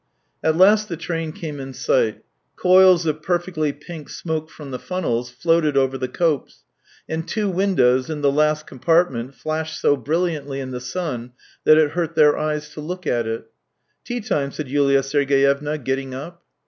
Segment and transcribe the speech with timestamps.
[0.43, 2.23] At last the train came in sight.
[2.55, 6.63] Coils of perfectly pink smoke from the funnels floated over the copse,
[7.07, 11.33] and two windows in the last compartment flashed so brilliantly in the sun,
[11.65, 13.51] that it hurt their eyes to look at it."
[14.03, 16.41] Tea time!" said Yulia Sergey evna, getting up.